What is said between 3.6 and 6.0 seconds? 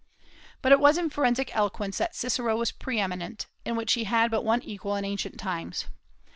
in which he had but one equal in ancient times.